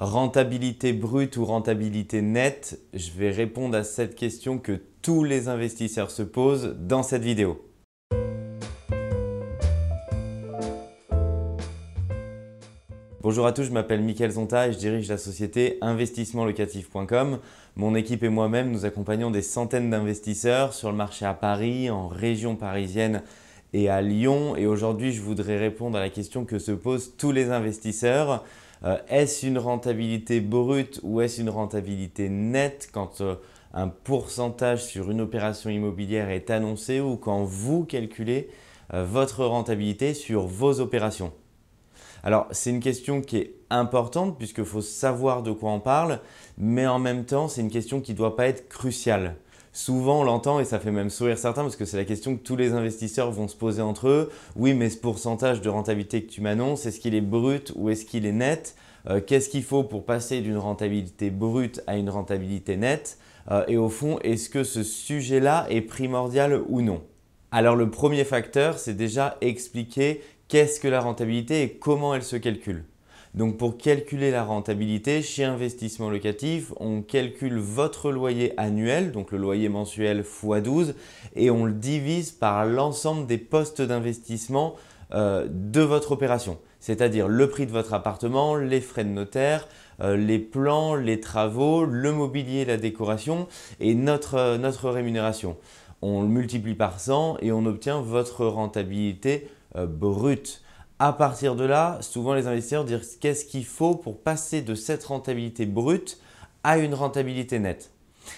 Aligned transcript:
Rentabilité 0.00 0.92
brute 0.92 1.36
ou 1.38 1.44
rentabilité 1.44 2.22
nette 2.22 2.78
Je 2.94 3.10
vais 3.10 3.32
répondre 3.32 3.76
à 3.76 3.82
cette 3.82 4.14
question 4.14 4.60
que 4.60 4.80
tous 5.02 5.24
les 5.24 5.48
investisseurs 5.48 6.12
se 6.12 6.22
posent 6.22 6.76
dans 6.78 7.02
cette 7.02 7.24
vidéo. 7.24 7.68
Bonjour 13.22 13.44
à 13.44 13.52
tous, 13.52 13.64
je 13.64 13.72
m'appelle 13.72 14.00
Mickaël 14.02 14.30
Zonta 14.30 14.68
et 14.68 14.72
je 14.72 14.78
dirige 14.78 15.08
la 15.08 15.18
société 15.18 15.78
investissementlocatif.com. 15.80 17.40
Mon 17.74 17.96
équipe 17.96 18.22
et 18.22 18.28
moi-même, 18.28 18.70
nous 18.70 18.84
accompagnons 18.84 19.32
des 19.32 19.42
centaines 19.42 19.90
d'investisseurs 19.90 20.74
sur 20.74 20.92
le 20.92 20.96
marché 20.96 21.26
à 21.26 21.34
Paris, 21.34 21.90
en 21.90 22.06
région 22.06 22.54
parisienne 22.54 23.24
et 23.72 23.88
à 23.88 24.00
Lyon. 24.00 24.54
Et 24.54 24.66
aujourd'hui, 24.66 25.10
je 25.10 25.22
voudrais 25.22 25.58
répondre 25.58 25.98
à 25.98 26.00
la 26.00 26.08
question 26.08 26.44
que 26.44 26.60
se 26.60 26.70
posent 26.70 27.16
tous 27.18 27.32
les 27.32 27.50
investisseurs. 27.50 28.44
Euh, 28.84 28.96
est-ce 29.08 29.46
une 29.46 29.58
rentabilité 29.58 30.40
brute 30.40 31.00
ou 31.02 31.20
est-ce 31.20 31.40
une 31.40 31.50
rentabilité 31.50 32.28
nette 32.28 32.88
quand 32.92 33.20
euh, 33.20 33.34
un 33.74 33.88
pourcentage 33.88 34.84
sur 34.84 35.10
une 35.10 35.20
opération 35.20 35.70
immobilière 35.70 36.30
est 36.30 36.50
annoncé 36.50 37.00
ou 37.00 37.16
quand 37.16 37.42
vous 37.42 37.84
calculez 37.84 38.48
euh, 38.94 39.04
votre 39.04 39.44
rentabilité 39.44 40.14
sur 40.14 40.46
vos 40.46 40.80
opérations? 40.80 41.32
Alors 42.22 42.46
c'est 42.50 42.70
une 42.70 42.80
question 42.80 43.20
qui 43.20 43.36
est 43.38 43.54
importante 43.70 44.38
puisqu'il 44.38 44.64
faut 44.64 44.82
savoir 44.82 45.42
de 45.42 45.52
quoi 45.52 45.70
on 45.70 45.80
parle, 45.80 46.20
mais 46.56 46.86
en 46.86 46.98
même 46.98 47.24
temps 47.24 47.48
c'est 47.48 47.60
une 47.60 47.70
question 47.70 48.00
qui 48.00 48.12
ne 48.12 48.16
doit 48.16 48.36
pas 48.36 48.46
être 48.46 48.68
cruciale. 48.68 49.36
Souvent, 49.72 50.20
on 50.20 50.24
l'entend 50.24 50.60
et 50.60 50.64
ça 50.64 50.78
fait 50.78 50.90
même 50.90 51.10
sourire 51.10 51.38
certains 51.38 51.62
parce 51.62 51.76
que 51.76 51.84
c'est 51.84 51.96
la 51.96 52.04
question 52.04 52.36
que 52.36 52.42
tous 52.42 52.56
les 52.56 52.72
investisseurs 52.72 53.30
vont 53.30 53.48
se 53.48 53.56
poser 53.56 53.82
entre 53.82 54.08
eux. 54.08 54.30
Oui, 54.56 54.74
mais 54.74 54.90
ce 54.90 54.96
pourcentage 54.96 55.60
de 55.60 55.68
rentabilité 55.68 56.22
que 56.22 56.30
tu 56.30 56.40
m'annonces, 56.40 56.86
est-ce 56.86 57.00
qu'il 57.00 57.14
est 57.14 57.20
brut 57.20 57.72
ou 57.76 57.90
est-ce 57.90 58.04
qu'il 58.04 58.26
est 58.26 58.32
net? 58.32 58.74
Euh, 59.08 59.20
Qu'est-ce 59.24 59.48
qu'il 59.48 59.62
faut 59.62 59.84
pour 59.84 60.04
passer 60.04 60.40
d'une 60.40 60.56
rentabilité 60.56 61.30
brute 61.30 61.82
à 61.86 61.96
une 61.96 62.10
rentabilité 62.10 62.76
nette? 62.76 63.18
Euh, 63.50 63.64
Et 63.68 63.76
au 63.76 63.88
fond, 63.88 64.18
est-ce 64.24 64.48
que 64.50 64.64
ce 64.64 64.82
sujet-là 64.82 65.66
est 65.70 65.82
primordial 65.82 66.60
ou 66.68 66.82
non? 66.82 67.02
Alors, 67.50 67.76
le 67.76 67.90
premier 67.90 68.24
facteur, 68.24 68.78
c'est 68.78 68.94
déjà 68.94 69.36
expliquer 69.40 70.22
qu'est-ce 70.48 70.80
que 70.80 70.88
la 70.88 71.00
rentabilité 71.00 71.62
et 71.62 71.70
comment 71.70 72.14
elle 72.14 72.22
se 72.22 72.36
calcule. 72.36 72.84
Donc 73.38 73.56
pour 73.56 73.78
calculer 73.78 74.32
la 74.32 74.42
rentabilité, 74.42 75.22
chez 75.22 75.44
Investissement 75.44 76.10
Locatif, 76.10 76.72
on 76.80 77.02
calcule 77.02 77.56
votre 77.58 78.10
loyer 78.10 78.52
annuel, 78.56 79.12
donc 79.12 79.30
le 79.30 79.38
loyer 79.38 79.68
mensuel 79.68 80.24
x 80.26 80.60
12, 80.60 80.96
et 81.36 81.48
on 81.48 81.64
le 81.64 81.72
divise 81.72 82.32
par 82.32 82.66
l'ensemble 82.66 83.28
des 83.28 83.38
postes 83.38 83.80
d'investissement 83.80 84.74
euh, 85.14 85.46
de 85.48 85.80
votre 85.82 86.10
opération, 86.10 86.58
c'est-à-dire 86.80 87.28
le 87.28 87.48
prix 87.48 87.66
de 87.66 87.70
votre 87.70 87.94
appartement, 87.94 88.56
les 88.56 88.80
frais 88.80 89.04
de 89.04 89.10
notaire, 89.10 89.68
euh, 90.00 90.16
les 90.16 90.40
plans, 90.40 90.96
les 90.96 91.20
travaux, 91.20 91.84
le 91.84 92.10
mobilier, 92.10 92.64
la 92.64 92.76
décoration 92.76 93.46
et 93.78 93.94
notre, 93.94 94.34
euh, 94.34 94.58
notre 94.58 94.90
rémunération. 94.90 95.56
On 96.02 96.22
le 96.22 96.28
multiplie 96.28 96.74
par 96.74 96.98
100 96.98 97.36
et 97.40 97.52
on 97.52 97.66
obtient 97.66 98.00
votre 98.00 98.46
rentabilité 98.46 99.46
brute. 99.76 100.60
À 101.00 101.12
partir 101.12 101.54
de 101.54 101.64
là, 101.64 101.98
souvent 102.00 102.34
les 102.34 102.48
investisseurs 102.48 102.84
disent 102.84 103.18
qu'est-ce 103.20 103.44
qu'il 103.44 103.64
faut 103.64 103.94
pour 103.94 104.20
passer 104.20 104.62
de 104.62 104.74
cette 104.74 105.04
rentabilité 105.04 105.64
brute 105.64 106.18
à 106.64 106.78
une 106.78 106.92
rentabilité 106.92 107.60
nette. 107.60 107.92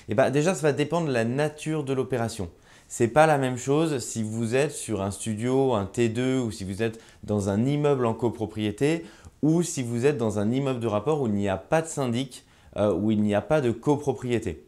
Et 0.09 0.13
eh 0.13 0.15
bien 0.15 0.31
déjà, 0.31 0.55
ça 0.55 0.61
va 0.61 0.73
dépendre 0.73 1.09
de 1.09 1.13
la 1.13 1.25
nature 1.25 1.85
de 1.85 1.95
l'opération. 1.95 2.51
Ce 2.87 3.03
n'est 3.03 3.09
pas 3.09 3.27
la 3.27 3.39
même 3.39 3.57
chose 3.57 4.01
si 4.01 4.23
vous 4.23 4.55
êtes 4.55 4.73
sur 4.73 5.01
un 5.01 5.11
studio, 5.11 5.73
un 5.73 5.85
T2 5.87 6.41
ou 6.41 6.51
si 6.51 6.65
vous 6.65 6.83
êtes 6.83 7.01
dans 7.25 7.49
un 7.49 7.65
immeuble 7.65 8.05
en 8.05 8.13
copropriété 8.13 9.07
ou 9.41 9.63
si 9.63 9.83
vous 9.83 10.05
êtes 10.05 10.19
dans 10.19 10.39
un 10.39 10.51
immeuble 10.51 10.81
de 10.81 10.87
rapport 10.87 11.23
où 11.23 11.29
il 11.29 11.33
n'y 11.33 11.49
a 11.49 11.57
pas 11.57 11.81
de 11.81 11.87
syndic, 11.87 12.45
euh, 12.77 12.93
où 12.93 13.11
il 13.11 13.23
n'y 13.23 13.35
a 13.35 13.41
pas 13.41 13.63
de 13.63 13.71
copropriété. 13.71 14.67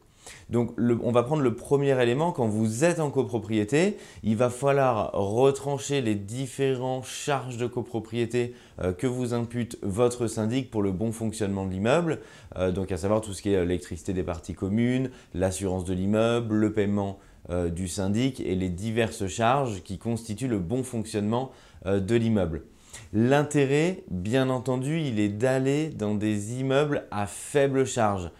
Donc 0.51 0.75
on 0.79 1.13
va 1.13 1.23
prendre 1.23 1.43
le 1.43 1.55
premier 1.55 2.01
élément, 2.01 2.33
quand 2.33 2.47
vous 2.47 2.85
êtes 2.85 3.01
en 3.01 3.11
copropriété, 3.11 3.97
il 4.23 4.37
va 4.37 4.51
falloir 4.51 5.13
retrancher 5.13 6.01
les 6.01 6.15
différentes 6.15 7.07
charges 7.07 7.57
de 7.57 7.67
copropriété 7.67 8.55
euh, 8.81 8.93
que 8.93 9.07
vous 9.07 9.35
impute 9.35 9.79
votre 9.83 10.27
syndic 10.27 10.71
pour 10.71 10.83
le 10.83 10.93
bon 10.93 11.13
fonctionnement 11.13 11.67
de 11.67 11.73
l'immeuble, 11.73 12.21
euh, 12.57 12.71
donc 12.71 12.93
à 12.93 12.97
savoir 12.97 13.21
tout 13.21 13.33
ce 13.33 13.43
qui 13.43 13.53
est 13.53 13.61
l'électricité 13.61 14.13
des 14.13 14.23
parties 14.23 14.55
communes, 14.55 15.11
l'assurance 15.35 15.85
de 15.85 15.95
l'immeuble, 15.95 16.55
le 16.55 16.73
paiement 16.73 17.19
euh, 17.51 17.69
du 17.69 17.89
syndic 17.89 18.41
et 18.41 18.55
les 18.55 18.69
diverses 18.69 19.27
charges 19.27 19.83
qui 19.83 19.99
constituent 19.99 20.49
le 20.49 20.59
bon 20.59 20.83
fonctionnement 20.83 21.51
de 21.85 22.15
l'immeuble. 22.15 22.63
L'intérêt, 23.13 24.05
bien 24.09 24.49
entendu, 24.51 25.01
il 25.01 25.19
est 25.19 25.29
d'aller 25.29 25.89
dans 25.89 26.15
des 26.15 26.61
immeubles 26.61 27.07
à 27.11 27.27
faible 27.27 27.85
charge. 27.87 28.31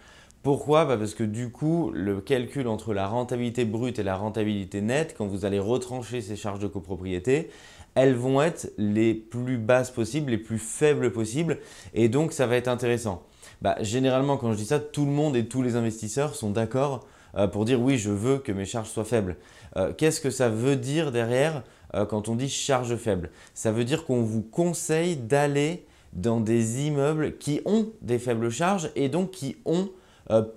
Pourquoi? 0.43 0.83
Bah, 0.83 0.97
Parce 0.97 1.15
que 1.15 1.23
du 1.23 1.49
coup, 1.49 1.89
le 1.93 2.19
calcul 2.19 2.67
entre 2.67 2.93
la 2.93 3.07
rentabilité 3.07 3.63
brute 3.63 3.97
et 3.97 4.03
la 4.03 4.17
rentabilité 4.17 4.81
nette, 4.81 5.15
quand 5.17 5.25
vous 5.25 5.45
allez 5.45 5.57
retrancher 5.57 6.19
ces 6.19 6.35
charges 6.35 6.59
de 6.59 6.67
copropriété, 6.67 7.49
elles 7.95 8.13
vont 8.13 8.41
être 8.41 8.69
les 8.77 9.13
plus 9.13 9.57
basses 9.57 9.89
possibles, 9.89 10.31
les 10.31 10.37
plus 10.37 10.57
faibles 10.57 11.13
possibles, 11.13 11.59
et 11.93 12.09
donc 12.09 12.33
ça 12.33 12.45
va 12.45 12.57
être 12.57 12.67
intéressant. 12.67 13.23
Bah, 13.61 13.77
généralement, 13.79 14.35
quand 14.35 14.51
je 14.51 14.57
dis 14.57 14.65
ça, 14.65 14.79
tout 14.81 15.05
le 15.05 15.11
monde 15.11 15.37
et 15.37 15.45
tous 15.45 15.61
les 15.61 15.77
investisseurs 15.77 16.35
sont 16.35 16.49
d'accord 16.49 17.07
euh, 17.37 17.47
pour 17.47 17.63
dire 17.63 17.81
oui, 17.81 17.97
je 17.97 18.11
veux 18.11 18.37
que 18.37 18.51
mes 18.51 18.65
charges 18.65 18.89
soient 18.89 19.05
faibles. 19.05 19.37
Euh, 19.77 19.93
qu'est-ce 19.93 20.19
que 20.19 20.29
ça 20.29 20.49
veut 20.49 20.75
dire 20.75 21.13
derrière 21.13 21.63
euh, 21.95 22.05
quand 22.05 22.27
on 22.27 22.35
dit 22.35 22.49
charge 22.49 22.97
faible? 22.97 23.29
Ça 23.53 23.71
veut 23.71 23.85
dire 23.85 24.03
qu'on 24.05 24.23
vous 24.23 24.41
conseille 24.41 25.15
d'aller 25.15 25.85
dans 26.11 26.41
des 26.41 26.85
immeubles 26.85 27.37
qui 27.37 27.61
ont 27.63 27.91
des 28.01 28.19
faibles 28.19 28.51
charges 28.51 28.91
et 28.97 29.07
donc 29.07 29.31
qui 29.31 29.55
ont 29.63 29.89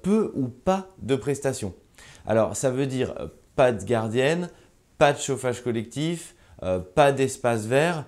peu 0.03 0.33
ou 0.35 0.49
pas 0.49 0.89
de 0.99 1.17
prestations. 1.17 1.75
Alors 2.27 2.57
ça 2.57 2.71
veut 2.71 2.87
dire 2.87 3.15
euh, 3.21 3.29
pas 3.55 3.73
de 3.73 3.85
gardienne, 3.85 4.51
pas 4.99 5.13
de 5.13 5.19
chauffage 5.19 5.63
collectif, 5.63 6.35
euh, 6.63 6.79
pas 6.79 7.13
d'espace 7.13 7.67
vert, 7.67 8.05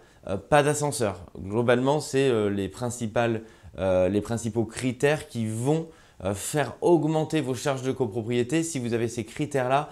pas 0.50 0.62
d'ascenseur. 0.62 1.24
Globalement, 1.38 2.00
c'est 2.00 2.30
les, 2.50 2.70
les 4.10 4.20
principaux 4.20 4.64
critères 4.66 5.28
qui 5.28 5.46
vont 5.46 5.88
faire 6.34 6.74
augmenter 6.82 7.40
vos 7.40 7.54
charges 7.54 7.80
de 7.80 7.92
copropriété 7.92 8.62
si 8.62 8.78
vous 8.78 8.92
avez 8.92 9.08
ces 9.08 9.24
critères-là 9.24 9.88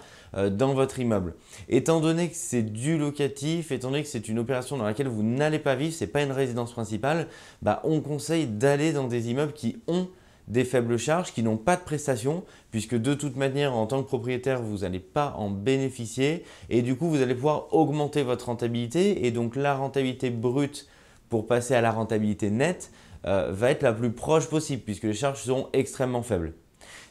dans 0.51 0.75
votre 0.75 0.99
immeuble. 0.99 1.33
Étant 1.69 2.01
donné 2.01 2.29
que 2.29 2.35
c'est 2.35 2.61
du 2.61 2.99
locatif, 2.99 3.71
étant 3.71 3.89
donné 3.89 4.03
que 4.03 4.09
c'est 4.09 4.27
une 4.27 4.37
opération 4.37 4.77
dans 4.77 4.83
laquelle 4.83 5.07
vous 5.07 5.23
n'allez 5.23 5.57
pas 5.57 5.73
vivre, 5.73 5.95
ce 5.95 6.03
n'est 6.03 6.11
pas 6.11 6.21
une 6.21 6.33
résidence 6.33 6.71
principale, 6.71 7.29
bah, 7.63 7.81
on 7.83 8.01
conseille 8.01 8.45
d'aller 8.45 8.93
dans 8.93 9.07
des 9.07 9.31
immeubles 9.31 9.53
qui 9.53 9.81
ont 9.87 10.07
des 10.47 10.63
faibles 10.63 10.97
charges 10.97 11.33
qui 11.33 11.43
n'ont 11.43 11.57
pas 11.57 11.75
de 11.75 11.81
prestations, 11.81 12.43
puisque 12.71 12.95
de 12.95 13.13
toute 13.13 13.35
manière, 13.35 13.75
en 13.75 13.85
tant 13.85 14.01
que 14.01 14.07
propriétaire, 14.07 14.61
vous 14.61 14.79
n'allez 14.79 14.99
pas 14.99 15.33
en 15.37 15.49
bénéficier, 15.49 16.43
et 16.69 16.81
du 16.81 16.95
coup, 16.95 17.09
vous 17.09 17.21
allez 17.21 17.35
pouvoir 17.35 17.73
augmenter 17.73 18.23
votre 18.23 18.45
rentabilité, 18.45 19.25
et 19.25 19.31
donc 19.31 19.55
la 19.55 19.75
rentabilité 19.75 20.29
brute 20.29 20.87
pour 21.29 21.47
passer 21.47 21.75
à 21.75 21.81
la 21.81 21.91
rentabilité 21.91 22.49
nette 22.49 22.91
euh, 23.25 23.51
va 23.51 23.71
être 23.71 23.83
la 23.83 23.93
plus 23.93 24.11
proche 24.11 24.47
possible, 24.47 24.83
puisque 24.83 25.03
les 25.03 25.13
charges 25.13 25.41
seront 25.41 25.67
extrêmement 25.73 26.23
faibles. 26.23 26.53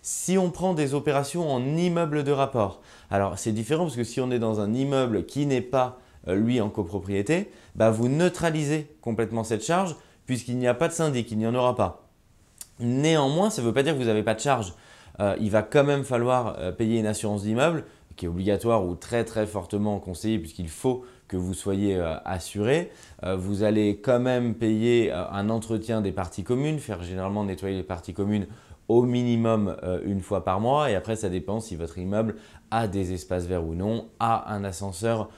Si 0.02 0.38
on 0.38 0.50
prend 0.50 0.72
des 0.72 0.94
opérations 0.94 1.50
en 1.50 1.76
immeuble 1.76 2.22
de 2.22 2.30
rapport, 2.32 2.80
alors 3.10 3.38
c'est 3.38 3.52
différent 3.52 3.84
parce 3.84 3.96
que 3.96 4.04
si 4.04 4.20
on 4.20 4.30
est 4.30 4.38
dans 4.38 4.60
un 4.60 4.72
immeuble 4.72 5.26
qui 5.26 5.46
n'est 5.46 5.60
pas 5.60 5.98
euh, 6.28 6.36
lui 6.36 6.60
en 6.60 6.70
copropriété, 6.70 7.50
bah, 7.74 7.90
vous 7.90 8.08
neutralisez 8.08 8.86
complètement 9.00 9.42
cette 9.42 9.64
charge 9.64 9.96
puisqu'il 10.24 10.58
n'y 10.58 10.68
a 10.68 10.74
pas 10.74 10.88
de 10.88 10.92
syndic, 10.92 11.30
il 11.32 11.38
n'y 11.38 11.46
en 11.46 11.54
aura 11.54 11.74
pas. 11.74 12.05
Néanmoins, 12.80 13.50
ça 13.50 13.62
ne 13.62 13.66
veut 13.66 13.72
pas 13.72 13.82
dire 13.82 13.94
que 13.94 13.98
vous 13.98 14.06
n'avez 14.06 14.22
pas 14.22 14.34
de 14.34 14.40
charge. 14.40 14.74
Euh, 15.20 15.36
il 15.40 15.50
va 15.50 15.62
quand 15.62 15.84
même 15.84 16.04
falloir 16.04 16.56
euh, 16.58 16.72
payer 16.72 16.98
une 16.98 17.06
assurance 17.06 17.42
d'immeuble 17.42 17.84
qui 18.16 18.26
est 18.26 18.28
obligatoire 18.28 18.86
ou 18.86 18.94
très 18.94 19.24
très 19.24 19.46
fortement 19.46 19.98
conseillée 19.98 20.38
puisqu'il 20.38 20.68
faut 20.68 21.04
que 21.28 21.36
vous 21.36 21.54
soyez 21.54 21.96
euh, 21.96 22.16
assuré. 22.24 22.90
vous 23.36 23.62
allez 23.62 23.98
quand 23.98 24.20
même 24.20 24.54
payer 24.54 25.12
un 25.12 25.50
entretien 25.50 26.00
des 26.00 26.12
parties 26.12 26.44
communes, 26.44 26.78
faire 26.78 27.02
généralement 27.02 27.44
nettoyer 27.44 27.76
les 27.76 27.82
parties 27.82 28.14
communes 28.14 28.46
au 28.88 29.02
minimum 29.02 29.76
une 30.04 30.20
fois 30.20 30.44
par 30.44 30.60
mois 30.60 30.90
et 30.90 30.94
après 30.94 31.16
ça 31.16 31.28
dépend 31.28 31.60
si 31.60 31.74
votre 31.74 31.98
immeuble 31.98 32.36
a 32.70 32.86
des 32.86 33.12
espaces 33.12 33.46
verts 33.46 33.66
ou 33.66 33.74
non, 33.74 34.06
a 34.20 34.54
un 34.54 34.62
ascenseur 34.62 35.28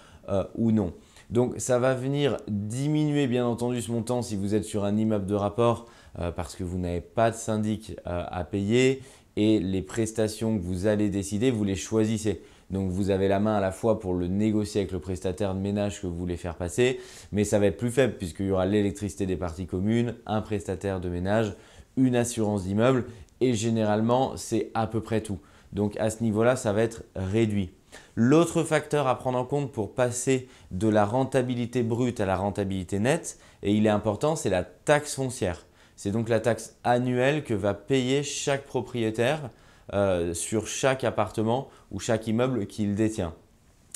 ou 0.55 0.70
non. 0.70 0.93
Donc 1.31 1.55
ça 1.56 1.79
va 1.79 1.94
venir 1.94 2.37
diminuer 2.46 3.26
bien 3.26 3.46
entendu 3.46 3.81
ce 3.81 3.91
montant 3.91 4.20
si 4.23 4.37
vous 4.37 4.55
êtes 4.55 4.64
sur 4.64 4.84
un 4.84 4.96
immeuble 4.96 5.26
de 5.26 5.34
rapport 5.34 5.87
parce 6.35 6.55
que 6.55 6.65
vous 6.65 6.79
n'avez 6.79 7.00
pas 7.00 7.31
de 7.31 7.37
syndic 7.37 7.97
euh, 8.06 8.25
à 8.29 8.44
payer 8.44 9.03
et 9.37 9.61
les 9.61 9.82
prestations 9.82 10.59
que 10.59 10.62
vous 10.62 10.87
allez 10.87 11.11
décider, 11.11 11.50
vous 11.50 11.65
les 11.65 11.76
choisissez. 11.76 12.43
Donc 12.70 12.91
vous 12.91 13.11
avez 13.11 13.29
la 13.29 13.41
main 13.41 13.56
à 13.56 13.61
la 13.61 13.73
fois 13.73 13.99
pour 13.99 14.15
le 14.15 14.26
négocier 14.26 14.82
avec 14.82 14.93
le 14.93 14.99
prestataire 14.99 15.55
de 15.55 15.61
ménage 15.61 16.03
que 16.03 16.06
vous 16.06 16.17
voulez 16.17 16.37
faire 16.37 16.56
passer, 16.56 17.00
mais 17.32 17.44
ça 17.44 17.59
va 17.59 17.67
être 17.67 17.79
plus 17.79 17.91
faible 17.91 18.15
puisqu'il 18.19 18.47
y 18.47 18.50
aura 18.50 18.67
l'électricité 18.67 19.25
des 19.26 19.37
parties 19.37 19.67
communes, 19.67 20.15
un 20.26 20.43
prestataire 20.43 21.00
de 21.00 21.09
ménage, 21.09 21.55
une 21.97 22.15
assurance 22.15 22.65
d'immeuble 22.65 23.06
et 23.41 23.55
généralement 23.55 24.37
c'est 24.37 24.70
à 24.75 24.87
peu 24.87 25.00
près 25.00 25.23
tout. 25.23 25.38
Donc 25.73 25.97
à 25.99 26.11
ce 26.11 26.23
niveau-là, 26.23 26.56
ça 26.56 26.73
va 26.73 26.82
être 26.82 27.05
réduit. 27.15 27.70
L'autre 28.17 28.65
facteur 28.65 29.06
à 29.06 29.17
prendre 29.17 29.38
en 29.38 29.44
compte 29.44 29.73
pour 29.73 29.94
passer 29.94 30.49
de 30.70 30.88
la 30.88 31.05
rentabilité 31.05 31.82
brute 31.82 32.20
à 32.20 32.26
la 32.26 32.37
rentabilité 32.37 32.99
nette, 32.99 33.38
et 33.62 33.73
il 33.73 33.87
est 33.87 33.91
important, 33.91 34.37
c'est 34.37 34.50
la 34.50 34.65
taxe 34.65 35.15
foncière. 35.15 35.68
C'est 35.98 36.12
donc 36.12 36.28
la 36.28 36.38
taxe 36.38 36.76
annuelle 36.84 37.42
que 37.42 37.54
va 37.54 37.74
payer 37.74 38.22
chaque 38.22 38.62
propriétaire 38.62 39.50
euh, 39.92 40.32
sur 40.32 40.68
chaque 40.68 41.02
appartement 41.02 41.70
ou 41.90 41.98
chaque 41.98 42.28
immeuble 42.28 42.68
qu'il 42.68 42.94
détient. 42.94 43.34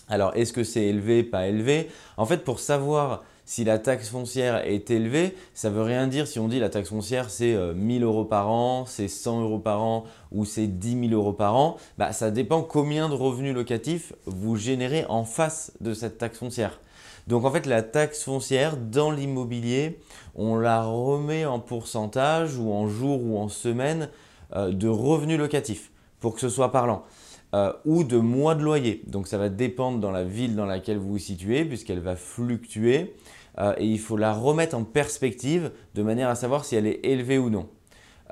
Alors, 0.09 0.35
est-ce 0.35 0.53
que 0.53 0.65
c'est 0.65 0.83
élevé, 0.83 1.23
pas 1.23 1.47
élevé? 1.47 1.89
En 2.17 2.27
fait, 2.27 2.39
pour 2.39 2.59
savoir 2.59 3.23
si 3.45 3.65
la 3.65 3.79
taxe 3.79 4.09
foncière 4.09 4.67
est 4.67 4.91
élevée, 4.91 5.35
ça 5.55 5.69
ne 5.69 5.75
veut 5.75 5.83
rien 5.83 6.07
dire 6.07 6.27
si 6.27 6.39
on 6.39 6.49
dit 6.49 6.61
la 6.61 6.69
taxe 6.69 6.91
foncière 6.91 7.29
c'est 7.29 7.57
1000 7.75 8.03
euh, 8.03 8.07
euros 8.07 8.25
par 8.25 8.51
an, 8.51 8.85
c'est 8.87 9.09
100 9.09 9.43
euros 9.43 9.59
par 9.59 9.83
an 9.83 10.05
ou 10.31 10.45
c'est 10.45 10.67
10 10.67 11.09
000 11.09 11.13
euros 11.13 11.33
par 11.33 11.57
an. 11.57 11.77
Bah, 11.99 12.13
ça 12.13 12.31
dépend 12.31 12.63
combien 12.63 13.09
de 13.09 13.15
revenus 13.15 13.55
locatifs 13.55 14.13
vous 14.27 14.57
générez 14.57 15.05
en 15.09 15.25
face 15.25 15.73
de 15.81 15.93
cette 15.93 16.19
taxe 16.19 16.39
foncière. 16.39 16.81
Donc 17.27 17.45
en 17.45 17.51
fait 17.51 17.67
la 17.67 17.83
taxe 17.83 18.23
foncière 18.23 18.77
dans 18.77 19.11
l'immobilier, 19.11 20.01
on 20.35 20.57
la 20.57 20.83
remet 20.85 21.45
en 21.45 21.61
pourcentage 21.61 22.57
ou 22.57 22.73
en 22.73 22.89
jours 22.89 23.23
ou 23.23 23.39
en 23.39 23.49
semaines 23.49 24.09
euh, 24.55 24.73
de 24.73 24.89
revenus 24.89 25.39
locatifs 25.39 25.91
pour 26.21 26.35
que 26.35 26.41
ce 26.41 26.49
soit 26.49 26.73
parlant. 26.73 27.05
Euh, 27.55 27.71
ou 27.85 28.03
de 28.03 28.17
mois 28.17 28.55
de 28.55 28.63
loyer. 28.63 29.03
Donc 29.07 29.27
ça 29.27 29.37
va 29.37 29.51
dépendre 29.51 29.99
dans 29.99 30.11
la 30.11 30.25
ville 30.25 30.57
dans 30.57 30.65
laquelle 30.65 30.97
vous 30.97 31.11
vous 31.11 31.19
situez 31.19 31.67
puisqu'elle 31.67 32.01
va 32.01 32.17
fluctuer 32.17 33.15
euh, 33.59 33.75
et 33.77 33.85
il 33.85 34.01
faut 34.01 34.17
la 34.17 34.33
remettre 34.33 34.75
en 34.75 34.85
perspective 34.85 35.71
de 35.95 36.03
manière 36.03 36.31
à 36.31 36.35
savoir 36.35 36.65
si 36.65 36.77
elle 36.77 36.87
est 36.87 37.01
élevée 37.05 37.37
ou 37.37 37.51
non. 37.51 37.69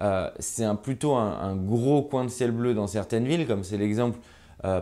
Euh, 0.00 0.31
c'est 0.38 0.67
plutôt 0.82 1.17
un, 1.17 1.55
gros 1.55 2.00
coin 2.00 2.25
de 2.25 2.31
ciel 2.31 2.50
bleu 2.50 2.72
dans 2.72 2.87
certaines 2.87 3.26
villes, 3.26 3.46
comme 3.46 3.62
c'est 3.62 3.76
l'exemple 3.76 4.19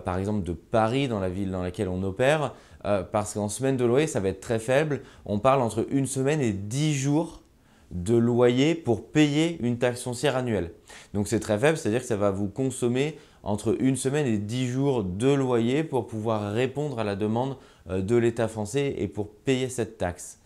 par 0.05 0.19
exemple 0.19 0.45
de 0.45 0.53
Paris, 0.53 1.07
dans 1.07 1.21
la 1.21 1.29
ville 1.29 1.53
dans 1.53 1.63
laquelle 1.63 1.89
on 1.89 2.03
opère, 2.03 2.53
parce 2.83 3.35
qu'en 3.35 3.49
semaine 3.49 3.77
de 3.77 3.85
loyer, 3.85 4.09
ça 4.09 4.19
va 4.19 4.29
être 4.29 4.41
très 4.41 4.59
faible. 4.59 5.03
On 5.25 5.39
parle 5.39 5.63
entre 5.63 5.87
une 5.91 6.07
semaine 6.07 6.41
et 6.41 6.53
dix 6.53 6.95
jours 6.95 7.43
de 7.93 8.17
loyer 8.17 8.75
pour 8.75 9.07
payer 9.13 9.57
une 9.63 9.79
taxe 9.79 10.03
foncière 10.03 10.37
annuelle. 10.37 10.73
Donc 11.15 11.29
c'est 11.29 11.39
très 11.39 11.59
faible, 11.59 11.79
c'est-à-dire 11.79 12.01
que 12.01 12.07
ça 12.07 12.17
va 12.17 12.33
vous 12.33 12.49
consommer 12.49 13.17
entre 13.49 13.81
une 13.81 13.97
semaine 13.97 14.27
et 14.27 14.37
dix 14.37 14.69
jours 14.69 15.03
de 15.03 15.33
loyer 15.33 15.83
pour 15.83 16.07
pouvoir 16.07 16.53
répondre 16.53 16.99
à 16.99 17.05
la 17.05 17.17
demande 17.17 17.57
euh, 17.89 18.03
de 18.03 18.15
l'État 18.15 18.47
français 18.47 18.95
et 18.99 19.09
pour 19.09 19.31
payer 19.31 19.71
cette 19.71 19.97
taxe. 19.97 20.39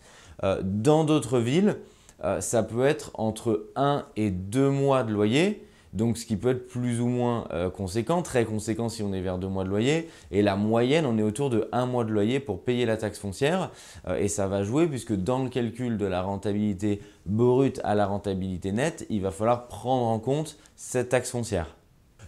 Euh, 0.43 0.61
dans 0.63 1.03
d'autres 1.03 1.39
villes, 1.39 1.77
euh, 2.23 2.39
ça 2.39 2.63
peut 2.63 2.85
être 2.85 3.11
entre 3.15 3.67
un 3.75 4.05
et 4.15 4.31
deux 4.31 4.69
mois 4.69 5.03
de 5.03 5.11
loyer, 5.11 5.67
donc 5.91 6.17
ce 6.17 6.25
qui 6.25 6.37
peut 6.37 6.51
être 6.51 6.67
plus 6.67 7.01
ou 7.01 7.07
moins 7.07 7.45
conséquent, 7.75 8.23
très 8.23 8.45
conséquent 8.45 8.89
si 8.89 9.03
on 9.03 9.13
est 9.13 9.21
vers 9.21 9.37
deux 9.37 9.47
mois 9.47 9.63
de 9.63 9.69
loyer, 9.69 10.09
et 10.31 10.41
la 10.41 10.55
moyenne, 10.55 11.05
on 11.05 11.19
est 11.19 11.23
autour 11.23 11.51
de 11.51 11.69
un 11.71 11.85
mois 11.85 12.03
de 12.03 12.09
loyer 12.09 12.39
pour 12.39 12.63
payer 12.63 12.87
la 12.87 12.97
taxe 12.97 13.19
foncière, 13.19 13.69
et 14.17 14.27
ça 14.27 14.47
va 14.47 14.63
jouer 14.63 14.87
puisque 14.87 15.13
dans 15.13 15.43
le 15.43 15.49
calcul 15.49 15.97
de 15.99 16.07
la 16.07 16.23
rentabilité 16.23 16.99
brute 17.27 17.79
à 17.83 17.93
la 17.93 18.07
rentabilité 18.07 18.71
nette, 18.71 19.05
il 19.11 19.21
va 19.21 19.29
falloir 19.29 19.67
prendre 19.67 20.07
en 20.07 20.17
compte 20.17 20.57
cette 20.75 21.09
taxe 21.09 21.29
foncière. 21.29 21.75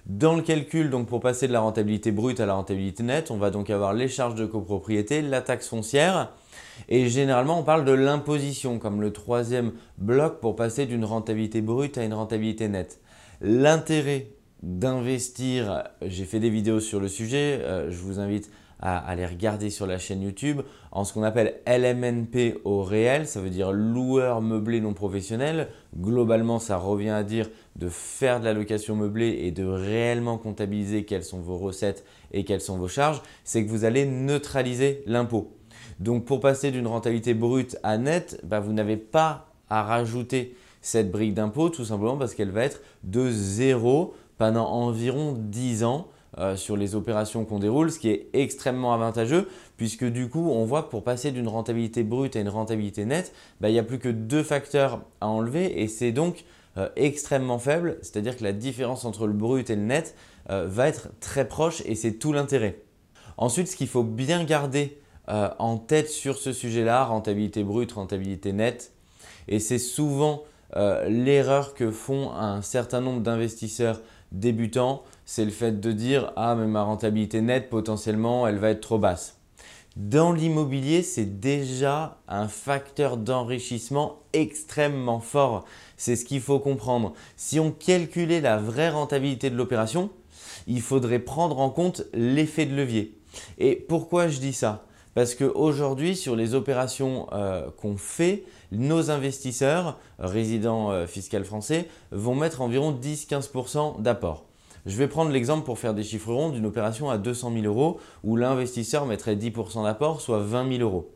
Dans 0.06 0.36
le 0.36 0.44
calcul, 0.44 0.92
donc 0.92 1.08
pour 1.08 1.20
passer 1.20 1.48
de 1.48 1.54
la 1.54 1.62
rentabilité 1.62 2.12
brute 2.12 2.40
à 2.40 2.46
la 2.46 2.54
rentabilité 2.54 3.02
nette, 3.02 3.32
on 3.32 3.38
va 3.38 3.50
donc 3.50 3.72
avoir 3.72 3.92
les 3.92 4.08
charges 4.08 4.36
de 4.36 4.46
copropriété, 4.46 5.24
la 5.24 5.42
taxe 5.42 5.68
foncière 5.68 6.32
et 6.90 7.10
généralement 7.10 7.60
on 7.60 7.64
parle 7.64 7.86
de 7.86 7.92
l'imposition 7.92 8.78
comme 8.78 9.02
le 9.02 9.12
troisième 9.12 9.72
bloc 9.98 10.42
pour 10.42 10.56
passer 10.56 10.86
d'une 10.86 11.06
rentabilité 11.06 11.62
brute 11.62 11.98
à 11.98 12.04
une 12.04 12.14
rentabilité 12.14 12.68
nette. 12.68 13.00
L'intérêt 13.42 14.28
d'investir, 14.62 15.84
j'ai 16.04 16.26
fait 16.26 16.40
des 16.40 16.52
vidéos 16.52 16.80
sur 16.80 17.00
le 17.00 17.08
sujet, 17.08 17.62
euh, 17.64 17.90
je 17.90 17.98
vous 17.98 18.20
invite 18.20 18.52
aller 18.86 19.26
regarder 19.26 19.70
sur 19.70 19.88
la 19.88 19.98
chaîne 19.98 20.22
YouTube 20.22 20.62
en 20.92 21.04
ce 21.04 21.14
qu'on 21.14 21.24
appelle 21.24 21.60
LMNP 21.66 22.62
au 22.66 22.84
réel, 22.84 23.28
ça 23.28 23.42
veut 23.42 23.50
dire 23.50 23.72
loueur 23.72 24.42
meublé 24.42 24.80
non 24.80 24.94
professionnel. 24.94 25.70
Globalement, 25.98 26.60
ça 26.60 26.78
revient 26.78 27.10
à 27.10 27.24
dire 27.24 27.50
de 27.76 27.90
faire 27.90 28.40
de 28.40 28.46
la 28.46 28.54
location 28.54 28.96
meublée 28.96 29.40
et 29.42 29.52
de 29.52 29.66
réellement 29.66 30.38
comptabiliser 30.38 31.04
quelles 31.04 31.24
sont 31.24 31.40
vos 31.40 31.58
recettes 31.58 32.06
et 32.32 32.46
quelles 32.46 32.62
sont 32.62 32.78
vos 32.78 32.88
charges, 32.88 33.22
c'est 33.44 33.66
que 33.66 33.70
vous 33.70 33.86
allez 33.86 34.06
neutraliser 34.06 35.04
l'impôt. 35.06 35.52
Donc 36.00 36.26
pour 36.26 36.40
passer 36.40 36.72
d'une 36.72 36.88
rentabilité 36.88 37.34
brute 37.34 37.78
à 37.84 37.98
nette, 37.98 38.40
bah, 38.44 38.60
vous 38.60 38.74
n'avez 38.74 38.98
pas 38.98 39.48
à 39.70 39.84
rajouter 39.84 40.56
cette 40.82 41.10
brique 41.10 41.34
d'impôt 41.34 41.70
tout 41.70 41.86
simplement 41.86 42.18
parce 42.18 42.36
qu'elle 42.36 42.52
va 42.52 42.64
être 42.64 42.82
de 43.04 43.30
zéro 43.32 44.14
pendant 44.38 44.68
environ 44.68 45.34
10 45.38 45.84
ans 45.84 46.08
euh, 46.38 46.58
sur 46.58 46.76
les 46.76 46.96
opérations 46.96 47.46
qu'on 47.46 47.60
déroule, 47.60 47.90
ce 47.90 47.98
qui 47.98 48.10
est 48.10 48.28
extrêmement 48.34 48.94
avantageux 48.94 49.48
puisque 49.78 50.04
du 50.04 50.28
coup 50.28 50.50
on 50.52 50.66
voit 50.66 50.84
que 50.84 50.90
pour 50.90 51.02
passer 51.02 51.32
d'une 51.32 51.48
rentabilité 51.48 52.04
brute 52.04 52.36
à 52.36 52.42
une 52.42 52.50
rentabilité 52.50 53.06
nette, 53.06 53.34
bah, 53.62 53.70
il 53.70 53.72
n'y 53.72 53.80
a 53.80 53.84
plus 53.84 54.00
que 54.00 54.10
deux 54.10 54.44
facteurs 54.44 55.02
à 55.22 55.28
enlever 55.28 55.82
et 55.82 55.88
c'est 55.88 56.12
donc 56.12 56.44
euh, 56.76 56.90
extrêmement 56.98 57.58
faible, 57.58 58.00
c'est-à-dire 58.02 58.36
que 58.36 58.44
la 58.44 58.52
différence 58.52 59.06
entre 59.06 59.28
le 59.28 59.34
brut 59.34 59.70
et 59.70 59.78
le 59.78 59.84
net 59.84 60.14
euh, 60.50 60.68
va 60.68 60.90
être 60.90 61.08
très 61.22 61.48
proche 61.48 61.82
et 61.86 61.96
c'est 61.96 62.14
tout 62.14 62.34
l'intérêt. 62.34 62.80
Ensuite, 63.38 63.70
ce 63.70 63.78
qu'il 63.78 63.88
faut 63.88 64.04
bien 64.04 64.44
garder 64.44 65.00
en 65.28 65.78
tête 65.78 66.10
sur 66.10 66.38
ce 66.38 66.54
sujet-là, 66.54 67.04
rentabilité 67.06 67.64
brute, 67.64 67.94
rentabilité 67.94 68.54
nette, 68.54 68.94
et 69.48 69.60
c'est 69.60 69.80
souvent 69.80 70.44
l'erreur 70.76 71.74
que 71.74 71.90
font 71.90 72.32
un 72.32 72.62
certain 72.62 73.02
nombre 73.02 73.22
d'investisseurs 73.22 74.02
débutants, 74.32 75.04
c'est 75.26 75.46
le 75.46 75.52
fait 75.52 75.80
de 75.80 75.92
dire 75.92 76.32
Ah, 76.36 76.56
mais 76.56 76.68
ma 76.68 76.84
rentabilité 76.84 77.42
nette, 77.42 77.70
potentiellement, 77.70 78.48
elle 78.48 78.58
va 78.58 78.70
être 78.70 78.82
trop 78.82 79.00
basse. 79.00 79.40
Dans 79.96 80.34
l'immobilier, 80.34 81.04
c'est 81.04 81.40
déjà 81.40 82.18
un 82.28 82.50
facteur 82.50 83.16
d'enrichissement 83.16 84.20
extrêmement 84.34 85.22
fort. 85.22 85.64
C'est 85.96 86.18
ce 86.18 86.26
qu'il 86.26 86.42
faut 86.42 86.60
comprendre. 86.60 87.14
Si 87.38 87.62
on 87.62 87.72
calculait 87.72 88.42
la 88.42 88.58
vraie 88.58 88.90
rentabilité 88.90 89.50
de 89.50 89.56
l'opération, 89.56 90.10
il 90.68 90.82
faudrait 90.82 91.20
prendre 91.20 91.60
en 91.60 91.70
compte 91.70 92.04
l'effet 92.14 92.66
de 92.66 92.76
levier. 92.76 93.18
Et 93.58 93.76
pourquoi 93.76 94.28
je 94.28 94.40
dis 94.40 94.54
ça? 94.54 94.86
Parce 95.16 95.34
qu'aujourd'hui, 95.34 96.16
sur 96.16 96.36
les 96.36 96.56
opérations 96.56 97.28
euh, 97.32 97.70
qu'on 97.78 97.96
fait, 97.96 98.44
nos 98.74 99.10
investisseurs, 99.10 99.98
résidents 100.20 100.92
euh, 100.92 101.08
fiscaux 101.08 101.44
français, 101.46 101.88
vont 102.12 102.36
mettre 102.36 102.62
environ 102.62 102.92
10-15% 102.92 104.02
d'apport. 104.02 104.46
Je 104.86 104.98
vais 104.98 105.08
prendre 105.08 105.32
l'exemple 105.32 105.66
pour 105.66 105.80
faire 105.80 105.94
des 105.94 106.04
chiffres 106.04 106.34
ronds 106.34 106.50
d'une 106.50 106.66
opération 106.66 107.10
à 107.10 107.18
200 107.18 107.54
000 107.54 107.66
euros 107.66 107.98
où 108.26 108.36
l'investisseur 108.36 109.06
mettrait 109.06 109.38
10% 109.38 109.84
d'apport, 109.84 110.20
soit 110.20 110.40
20 110.40 110.78
000 110.78 110.84
euros. 110.84 111.10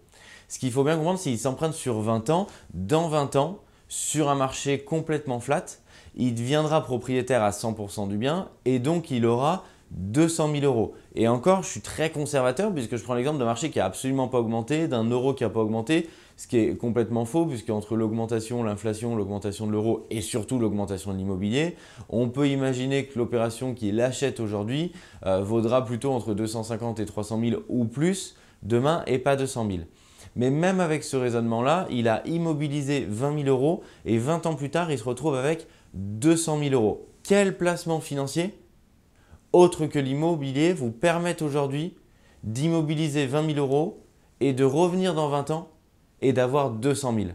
Ce 0.48 0.60
qu'il 0.60 0.72
faut 0.72 0.86
bien 0.86 0.96
comprendre, 0.96 1.20
c'est 1.20 1.30
qu'il 1.30 1.38
s'emprunte 1.38 1.74
sur 1.74 2.00
20 2.00 2.30
ans. 2.30 2.48
Dans 2.74 3.10
20 3.10 3.36
ans, 3.36 3.60
sur 3.90 4.30
un 4.30 4.36
marché 4.36 4.80
complètement 4.80 5.42
flat, 5.42 5.66
il 6.16 6.36
deviendra 6.36 6.84
propriétaire 6.84 7.44
à 7.44 7.52
100% 7.52 8.08
du 8.08 8.18
bien 8.18 8.48
et 8.64 8.80
donc 8.80 9.12
il 9.12 9.26
aura 9.26 9.66
200 9.92 10.52
000 10.54 10.66
euros. 10.66 10.94
Et 11.16 11.28
encore, 11.28 11.64
je 11.64 11.70
suis 11.70 11.82
très 11.82 12.10
conservateur 12.10 12.74
puisque 12.74 12.96
je 12.96 13.04
prends 13.04 13.16
l'exemple 13.16 13.40
d'un 13.40 13.46
marché 13.46 13.70
qui 13.70 13.80
n'a 13.80 13.86
absolument 13.86 14.28
pas 14.28 14.40
augmenté, 14.40 14.88
d'un 14.88 15.04
euro 15.04 15.34
qui 15.34 15.44
n'a 15.44 15.50
pas 15.50 15.62
augmenté 15.62 16.08
ce 16.40 16.48
qui 16.48 16.58
est 16.58 16.78
complètement 16.78 17.26
faux, 17.26 17.46
puisque 17.46 17.70
entre 17.70 17.98
l'augmentation, 17.98 18.64
l'inflation, 18.64 19.18
l'augmentation 19.18 19.68
de 19.68 19.74
l'euro 19.74 20.08
et 20.10 20.22
surtout 20.22 20.58
l'augmentation 20.58 21.12
de 21.12 21.18
l'immobilier, 21.18 21.76
on 22.08 22.30
peut 22.30 22.48
imaginer 22.48 23.08
que 23.08 23.20
l'opération 23.20 23.74
qui 23.74 23.92
l'achète 23.92 24.40
aujourd'hui 24.40 24.94
euh, 25.26 25.42
vaudra 25.42 25.84
plutôt 25.84 26.14
entre 26.14 26.34
250 26.34 27.02
et 27.02 27.06
300 27.06 27.42
000 27.44 27.62
ou 27.68 27.84
plus 27.84 28.38
demain 28.64 29.04
et 29.06 29.20
pas 29.20 29.36
200 29.36 29.68
000. 29.70 29.80
Mais 30.38 30.50
même 30.50 30.80
avec 30.80 31.04
ce 31.04 31.18
raisonnement-là, 31.18 31.88
il 31.90 32.08
a 32.08 32.26
immobilisé 32.26 33.06
20 33.10 33.44
000 33.44 33.50
euros 33.50 33.84
et 34.06 34.18
20 34.18 34.46
ans 34.46 34.56
plus 34.56 34.70
tard, 34.70 34.90
il 34.94 34.98
se 34.98 35.04
retrouve 35.04 35.36
avec 35.36 35.68
200 35.94 36.60
000 36.60 36.74
euros. 36.74 37.06
Quel 37.24 37.58
placement 37.58 38.00
financier? 38.00 38.54
Autre 39.54 39.86
que 39.88 40.00
l'immobilier 40.00 40.74
vous 40.74 40.92
permet 40.92 41.42
aujourd'hui 41.42 41.96
d'immobiliser 42.44 43.26
20 43.26 43.54
000 43.54 43.60
euros 43.60 44.04
et 44.40 44.54
de 44.54 44.64
revenir 44.64 45.14
dans 45.14 45.30
20 45.30 45.52
ans 45.52 45.70
et 46.22 46.34
d'avoir 46.34 46.72
200 46.72 47.16
000. 47.16 47.28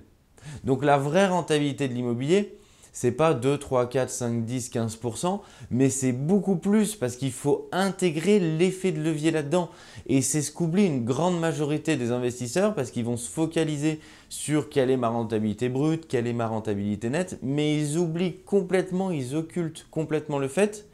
Donc 0.64 0.84
la 0.84 0.98
vraie 0.98 1.26
rentabilité 1.26 1.88
de 1.88 1.94
l'immobilier, 1.94 2.58
c'est 2.92 3.12
pas 3.12 3.34
2, 3.34 3.58
3, 3.58 3.88
4, 3.88 4.08
5, 4.08 4.44
10, 4.44 4.70
15%, 4.70 5.40
mais 5.70 5.90
c'est 5.90 6.12
beaucoup 6.12 6.56
plus 6.56 6.94
parce 6.94 7.16
qu'il 7.16 7.32
faut 7.32 7.68
intégrer 7.72 8.38
l'effet 8.38 8.92
de 8.92 9.02
levier 9.02 9.32
là-dedans. 9.32 9.68
Et 10.06 10.22
c'est 10.22 10.42
ce 10.42 10.52
qu'oublie 10.52 10.86
une 10.86 11.04
grande 11.04 11.40
majorité 11.40 11.96
des 11.96 12.12
investisseurs 12.12 12.74
parce 12.74 12.92
qu'ils 12.92 13.04
vont 13.04 13.16
se 13.16 13.28
focaliser 13.28 14.00
sur 14.28 14.68
quelle 14.68 14.90
est 14.90 14.96
ma 14.96 15.08
rentabilité 15.08 15.68
brute, 15.68 16.06
quelle 16.06 16.28
est 16.28 16.32
ma 16.32 16.46
rentabilité 16.46 17.10
nette, 17.10 17.38
mais 17.42 17.76
ils 17.76 17.98
oublient 17.98 18.36
complètement, 18.44 19.10
ils 19.10 19.34
occultent 19.34 19.86
complètement 19.90 20.38
le 20.38 20.48
fait 20.48 20.86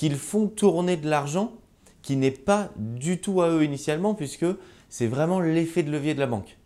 qu'ils 0.00 0.16
font 0.16 0.46
tourner 0.46 0.96
de 0.96 1.10
l'argent 1.10 1.52
qui 2.00 2.16
n'est 2.16 2.30
pas 2.30 2.70
du 2.76 3.20
tout 3.20 3.42
à 3.42 3.50
eux 3.50 3.64
initialement 3.64 4.14
puisque 4.14 4.46
c'est 4.88 5.06
vraiment 5.06 5.40
l'effet 5.40 5.82
de 5.82 5.90
levier 5.90 6.14
de 6.14 6.20
la 6.20 6.26
banque. 6.26 6.56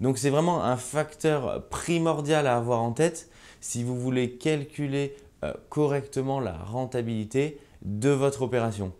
Donc 0.00 0.16
c'est 0.16 0.30
vraiment 0.30 0.64
un 0.64 0.78
facteur 0.78 1.68
primordial 1.68 2.46
à 2.46 2.56
avoir 2.56 2.80
en 2.80 2.92
tête 2.92 3.28
si 3.60 3.84
vous 3.84 4.00
voulez 4.00 4.38
calculer 4.38 5.14
euh, 5.44 5.52
correctement 5.68 6.40
la 6.40 6.56
rentabilité 6.56 7.58
de 7.82 8.08
votre 8.08 8.40
opération. 8.40 8.94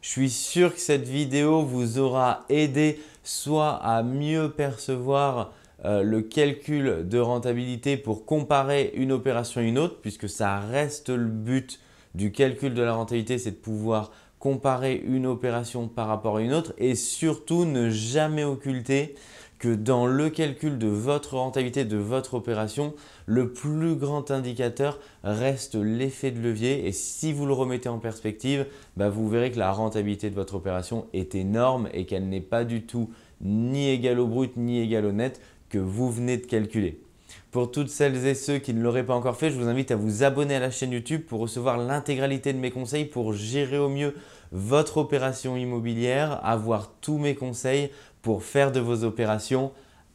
Je 0.00 0.08
suis 0.08 0.30
sûr 0.30 0.74
que 0.74 0.80
cette 0.80 1.06
vidéo 1.06 1.60
vous 1.60 1.98
aura 1.98 2.46
aidé 2.48 3.02
soit 3.22 3.74
à 3.84 4.02
mieux 4.02 4.50
percevoir 4.50 5.52
euh, 5.84 6.02
le 6.02 6.22
calcul 6.22 7.06
de 7.06 7.18
rentabilité 7.18 7.98
pour 7.98 8.24
comparer 8.24 8.92
une 8.94 9.12
opération 9.12 9.60
à 9.60 9.64
une 9.64 9.76
autre, 9.76 10.00
puisque 10.00 10.26
ça 10.26 10.58
reste 10.60 11.10
le 11.10 11.26
but 11.26 11.80
du 12.14 12.32
calcul 12.32 12.74
de 12.74 12.82
la 12.82 12.94
rentabilité, 12.94 13.38
c'est 13.38 13.52
de 13.52 13.56
pouvoir 13.56 14.10
comparer 14.38 15.02
une 15.06 15.26
opération 15.26 15.86
par 15.86 16.08
rapport 16.08 16.38
à 16.38 16.42
une 16.42 16.54
autre 16.54 16.72
et 16.78 16.94
surtout 16.94 17.64
ne 17.64 17.90
jamais 17.90 18.44
occulter 18.44 19.14
que 19.58 19.74
dans 19.74 20.06
le 20.06 20.30
calcul 20.30 20.78
de 20.78 20.86
votre 20.86 21.36
rentabilité 21.36 21.84
de 21.84 21.98
votre 21.98 22.32
opération, 22.32 22.94
le 23.26 23.52
plus 23.52 23.94
grand 23.94 24.30
indicateur 24.30 24.98
reste 25.22 25.74
l'effet 25.74 26.30
de 26.30 26.40
levier. 26.40 26.86
Et 26.88 26.92
si 26.92 27.34
vous 27.34 27.44
le 27.44 27.52
remettez 27.52 27.90
en 27.90 27.98
perspective, 27.98 28.66
bah, 28.96 29.10
vous 29.10 29.28
verrez 29.28 29.52
que 29.52 29.58
la 29.58 29.70
rentabilité 29.70 30.30
de 30.30 30.34
votre 30.34 30.54
opération 30.54 31.06
est 31.12 31.34
énorme 31.34 31.90
et 31.92 32.06
qu'elle 32.06 32.30
n'est 32.30 32.40
pas 32.40 32.64
du 32.64 32.86
tout 32.86 33.10
ni 33.42 33.90
égale 33.90 34.18
au 34.18 34.26
brut 34.26 34.56
ni 34.56 34.80
égale 34.80 35.04
au 35.04 35.12
net 35.12 35.42
que 35.68 35.78
vous 35.78 36.10
venez 36.10 36.38
de 36.38 36.46
calculer. 36.46 37.02
Pour 37.50 37.70
toutes 37.70 37.88
celles 37.88 38.26
et 38.26 38.34
ceux 38.34 38.58
qui 38.58 38.74
ne 38.74 38.82
l'auraient 38.82 39.06
pas 39.06 39.14
encore 39.14 39.36
fait, 39.36 39.50
je 39.50 39.58
vous 39.58 39.68
invite 39.68 39.90
à 39.90 39.96
vous 39.96 40.22
abonner 40.22 40.56
à 40.56 40.60
la 40.60 40.70
chaîne 40.70 40.92
YouTube 40.92 41.22
pour 41.26 41.40
recevoir 41.40 41.78
l'intégralité 41.78 42.52
de 42.52 42.58
mes 42.58 42.70
conseils 42.70 43.04
pour 43.04 43.32
gérer 43.32 43.78
au 43.78 43.88
mieux 43.88 44.14
votre 44.52 44.98
opération 44.98 45.56
immobilière, 45.56 46.40
avoir 46.44 46.92
tous 47.00 47.18
mes 47.18 47.34
conseils 47.34 47.90
pour 48.22 48.42
faire 48.42 48.72
de 48.72 48.80
vos 48.80 49.04
opérations 49.04 49.72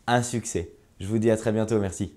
un 0.07 0.23
succès. 0.23 0.71
Je 0.99 1.07
vous 1.07 1.19
dis 1.19 1.31
à 1.31 1.37
très 1.37 1.51
bientôt, 1.51 1.79
merci. 1.79 2.13